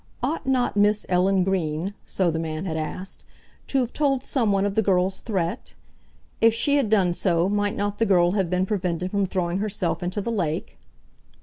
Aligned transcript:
"Ought 0.23 0.47
not 0.47 0.75
Miss 0.75 1.05
Ellen 1.09 1.43
Green," 1.43 1.93
so 2.07 2.31
the 2.31 2.39
man 2.39 2.65
had 2.65 2.75
asked, 2.75 3.23
"to 3.67 3.77
have 3.81 3.93
told 3.93 4.23
someone 4.23 4.65
of 4.65 4.73
the 4.73 4.81
girl's 4.81 5.19
threat? 5.19 5.75
If 6.41 6.55
she 6.55 6.77
had 6.77 6.89
done 6.89 7.13
so, 7.13 7.47
might 7.47 7.75
not 7.75 7.99
the 7.99 8.07
girl 8.07 8.31
have 8.31 8.49
been 8.49 8.65
prevented 8.65 9.11
from 9.11 9.27
throwing 9.27 9.59
herself 9.59 10.01
into 10.01 10.19
the 10.19 10.31
lake?" 10.31 10.79